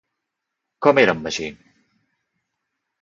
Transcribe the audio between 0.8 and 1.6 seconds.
Com era en Magí?